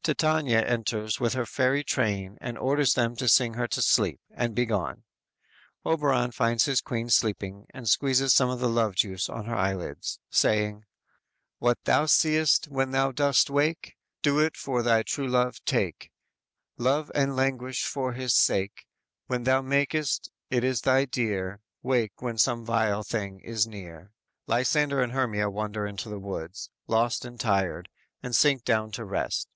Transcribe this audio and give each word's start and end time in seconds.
"_Titania 0.04 0.60
enters 0.62 1.18
with 1.18 1.32
her 1.32 1.44
fairy 1.44 1.82
train 1.82 2.38
and 2.40 2.56
orders 2.56 2.94
them 2.94 3.16
to 3.16 3.26
sing 3.26 3.54
her 3.54 3.66
to 3.66 3.82
sleep, 3.82 4.20
and 4.30 4.54
be 4.54 4.64
gone. 4.64 5.02
Oberon 5.84 6.30
finds 6.30 6.66
his 6.66 6.80
queen 6.80 7.10
sleeping 7.10 7.66
and 7.74 7.88
squeezes 7.88 8.32
some 8.32 8.48
of 8.48 8.60
the 8.60 8.68
love 8.68 8.94
juice 8.94 9.28
on 9.28 9.46
her 9.46 9.56
eyelids, 9.56 10.20
saying: 10.30 10.76
_"What 11.58 11.78
thou 11.82 12.06
see'st 12.06 12.68
when 12.68 12.92
thou 12.92 13.10
dost 13.10 13.48
awake 13.48 13.96
Do 14.22 14.38
it 14.38 14.56
for 14.56 14.84
thy 14.84 15.02
true 15.02 15.26
love 15.26 15.56
take; 15.64 16.12
Love 16.78 17.10
and 17.12 17.34
languish 17.34 17.84
for 17.84 18.12
his 18.12 18.32
sake; 18.34 18.86
When 19.26 19.42
thou 19.42 19.62
makest, 19.62 20.30
it 20.48 20.62
is 20.62 20.82
thy 20.82 21.06
dear, 21.06 21.60
Wake 21.82 22.22
when 22.22 22.38
some 22.38 22.64
vile 22.64 23.02
thing 23.02 23.40
is 23.40 23.66
near."_ 23.66 24.10
Lysander 24.46 25.02
and 25.02 25.10
Hermia 25.10 25.50
wander 25.50 25.88
in 25.88 25.96
the 25.96 26.20
woods, 26.20 26.70
lost 26.86 27.24
and 27.24 27.40
tired, 27.40 27.88
and 28.22 28.36
sink 28.36 28.62
down 28.64 28.92
to 28.92 29.04
rest. 29.04 29.48